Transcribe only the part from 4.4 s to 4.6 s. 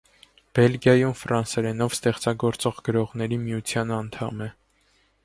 է։